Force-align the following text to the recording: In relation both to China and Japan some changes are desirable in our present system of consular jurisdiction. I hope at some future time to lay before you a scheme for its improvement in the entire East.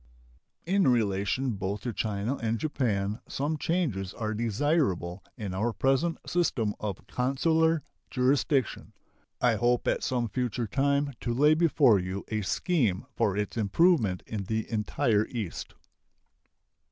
In 0.65 0.87
relation 0.87 1.51
both 1.51 1.81
to 1.81 1.93
China 1.93 2.37
and 2.37 2.57
Japan 2.57 3.19
some 3.27 3.55
changes 3.55 4.15
are 4.15 4.33
desirable 4.33 5.23
in 5.37 5.53
our 5.53 5.71
present 5.73 6.17
system 6.27 6.73
of 6.79 7.05
consular 7.05 7.83
jurisdiction. 8.09 8.93
I 9.41 9.57
hope 9.57 9.87
at 9.87 10.01
some 10.01 10.27
future 10.27 10.65
time 10.65 11.13
to 11.19 11.35
lay 11.35 11.53
before 11.53 11.99
you 11.99 12.25
a 12.29 12.41
scheme 12.41 13.05
for 13.15 13.37
its 13.37 13.57
improvement 13.57 14.23
in 14.25 14.45
the 14.45 14.67
entire 14.71 15.27
East. 15.27 15.75